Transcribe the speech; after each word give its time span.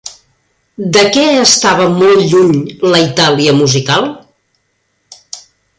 De 0.95 1.03
què 1.17 1.25
estava 1.41 1.85
molt 1.99 2.25
lluny 2.33 2.57
la 2.95 3.05
Itàlia 3.11 3.55
musical? 3.61 4.13